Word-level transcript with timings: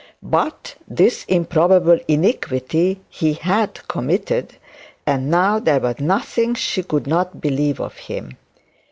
But 0.23 0.73
this 0.87 1.25
improbable 1.25 1.99
iniquity 2.07 3.01
he 3.07 3.33
had 3.35 3.87
committed; 3.87 4.55
and 5.05 5.29
now 5.29 5.59
there 5.59 5.79
was 5.79 5.99
nothing 5.99 6.55
she 6.55 6.81
could 6.81 7.05
not 7.05 7.39
believe 7.39 7.79
of 7.79 7.95
him. 7.97 8.35